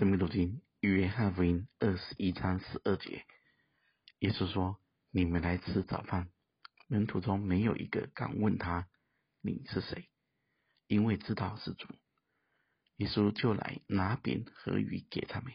[0.00, 3.26] 生命读经，约翰福音二十一章十二节，
[4.20, 4.80] 耶稣说
[5.12, 6.30] ：“你们来吃早饭。”
[6.88, 8.88] 门徒中没有一个敢问他
[9.44, 10.08] ：“你是谁？”
[10.88, 11.86] 因为知道是主。
[12.96, 15.52] 耶稣就来拿饼和鱼给他们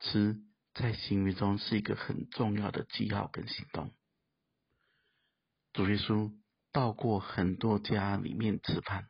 [0.00, 0.42] 吃。
[0.74, 3.94] 在行为中是一个很重要的记号跟行动。
[5.72, 6.34] 主耶稣
[6.72, 9.08] 到过很多家里面吃饭，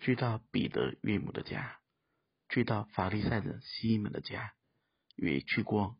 [0.00, 1.76] 去到彼得岳母的家。
[2.50, 4.52] 去到法利赛人西门的家，
[5.16, 5.96] 也去过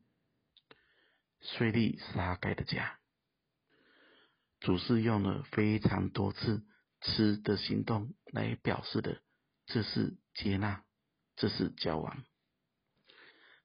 [1.41, 2.99] 税吏撒该的家。
[4.59, 6.67] 主是用了非常多次
[7.01, 9.23] 吃的行动来表示的，
[9.65, 10.85] 这是接纳，
[11.37, 12.25] 这是交往。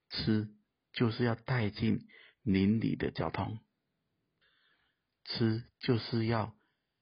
[0.10, 0.48] 吃
[0.94, 2.08] 就是要带进
[2.44, 3.60] 邻里的交通，
[5.26, 6.56] 吃就是要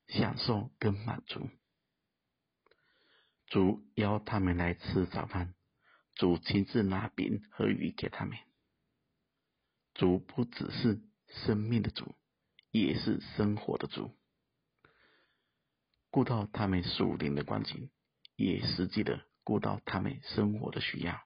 [0.07, 1.49] 享受跟满足。
[3.47, 5.53] 主邀他们来吃早饭。
[6.15, 8.37] 主亲自拿饼和鱼给他们。
[9.93, 12.15] 主不只是生命的主，
[12.71, 14.15] 也是生活的主。
[16.09, 17.89] 顾到他们属灵的光景，
[18.35, 21.23] 也实际的顾到他们生活的需要。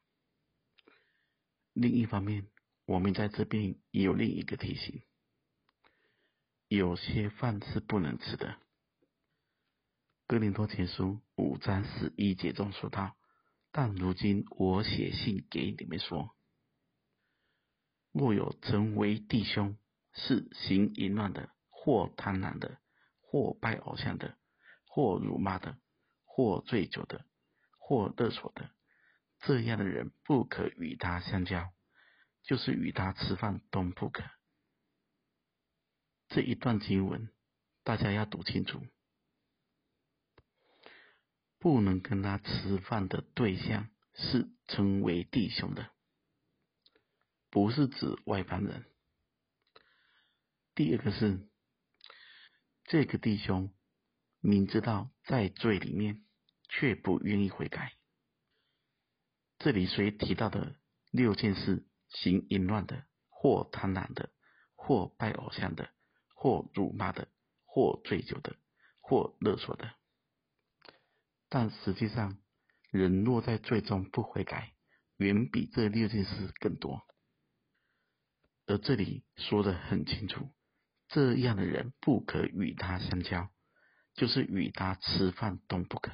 [1.73, 2.47] 另一方面，
[2.85, 5.03] 我们在这边也有另一个提醒：
[6.67, 8.57] 有些饭是不能吃的。
[10.27, 13.15] 哥林多前书五章十一节中说道。
[13.79, 16.35] 但如今我写信给你们说，
[18.11, 19.77] 若有成为弟兄
[20.13, 22.79] 是行淫乱的，或贪婪的，
[23.21, 24.35] 或拜偶像的，
[24.87, 25.77] 或辱骂的，
[26.25, 27.23] 或醉酒的，
[27.77, 28.71] 或勒索的，
[29.41, 31.71] 这样的人不可与他相交，
[32.41, 34.23] 就是与他吃饭都不可。
[36.29, 37.31] 这一段经文，
[37.83, 38.83] 大家要读清楚。
[41.59, 45.91] 不能跟他吃饭的对象是称为弟兄的，
[47.49, 48.85] 不是指外邦人。
[50.75, 51.49] 第二个是
[52.83, 53.73] 这个弟兄
[54.39, 56.23] 明知道在罪里面，
[56.69, 57.93] 却不愿意悔改。
[59.57, 60.75] 这里所提到的
[61.09, 64.29] 六件事：行淫乱的，或贪婪的，
[64.75, 65.89] 或拜偶像的，
[66.35, 67.27] 或辱骂的，
[67.65, 68.55] 或醉酒的，
[69.01, 69.96] 或勒索的。
[71.49, 72.37] 但实际上，
[72.91, 74.73] 人落在罪中不悔改，
[75.17, 77.05] 远比这六件事更多。
[78.65, 80.53] 而这里说的很清楚，
[81.07, 83.49] 这样的人不可与他相交，
[84.13, 86.11] 就是与他吃饭都不可。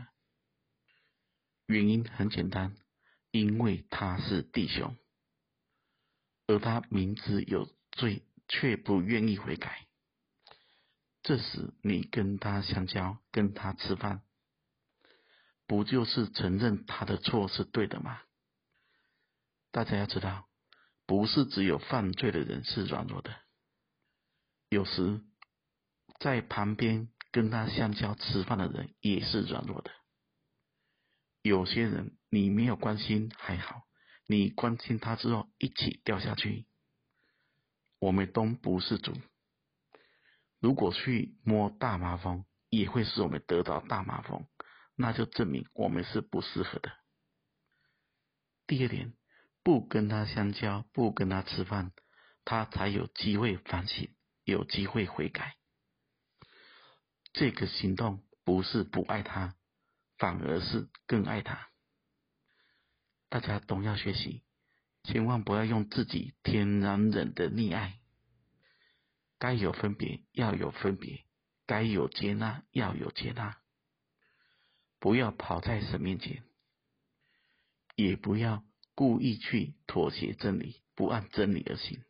[1.65, 2.75] 原因很简单，
[3.31, 4.95] 因为他是弟兄，
[6.45, 9.87] 而他明知有罪，却不愿意悔改。
[11.23, 14.21] 这时你跟他相交，跟他吃饭。
[15.73, 18.21] 不就是承认他的错是对的吗？
[19.71, 20.47] 大家要知道，
[21.07, 23.35] 不是只有犯罪的人是软弱的，
[24.69, 25.23] 有时
[26.19, 29.89] 在旁边跟他相交吃饭的人也是软弱的。
[31.41, 33.81] 有些人你没有关心还好，
[34.27, 36.67] 你关心他之后一起掉下去。
[37.97, 39.17] 我们都不是主，
[40.59, 44.45] 如果去摸大麻风，也会使我们得到大麻风。
[44.95, 46.91] 那就证明我们是不适合的。
[48.67, 49.13] 第二点，
[49.63, 51.91] 不跟他相交，不跟他吃饭，
[52.45, 55.55] 他才有机会反省，有机会悔改。
[57.33, 59.55] 这个行动不是不爱他，
[60.17, 61.69] 反而是更爱他。
[63.29, 64.43] 大家都要学习，
[65.03, 67.99] 千万不要用自己天然人的溺爱。
[69.39, 71.25] 该有分别要有分别，
[71.65, 73.57] 该有接纳要有接纳。
[75.03, 76.45] 不要跑在神面前，
[77.97, 78.63] 也不要
[78.95, 82.01] 故意去妥协真理，不按真理而行。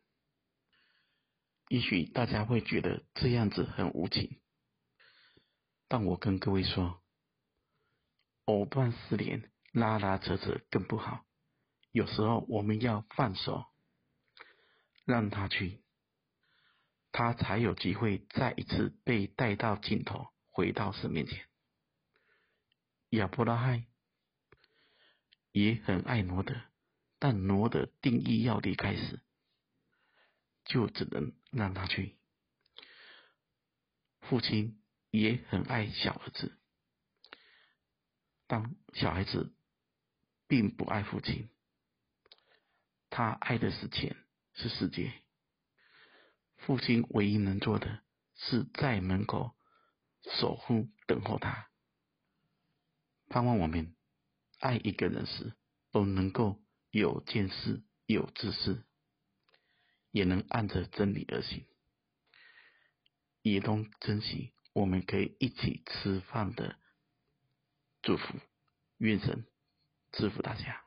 [1.66, 4.40] 也许大家会觉得这样子很无情，
[5.88, 7.02] 但我跟各位说，
[8.44, 11.24] 藕断丝连、拉拉扯扯更不好。
[11.90, 13.64] 有时候我们要放手，
[15.04, 15.82] 让他去，
[17.10, 21.44] 他才有机会再一次被带到尽头，回到神面前。
[23.14, 23.86] 亚伯拉罕
[25.52, 26.54] 也很爱罗德，
[27.18, 29.20] 但罗德定义要离开时，
[30.64, 32.16] 就只能让他去。
[34.20, 36.58] 父亲也很爱小儿子，
[38.46, 39.54] 但小孩子
[40.46, 41.50] 并不爱父亲，
[43.10, 44.16] 他爱的是钱，
[44.54, 45.12] 是世界。
[46.56, 48.02] 父亲唯一能做的
[48.34, 49.54] 是在门口
[50.38, 51.68] 守护、等候他。
[53.34, 53.96] 盼望我们
[54.60, 55.56] 爱一个人时，
[55.90, 58.84] 都能够有见识、有知识，
[60.12, 61.66] 也能按着真理而行，
[63.42, 66.78] 也都珍惜我们可以一起吃饭的
[68.02, 68.38] 祝福。
[68.98, 69.44] 愿神
[70.12, 70.83] 祝福大家。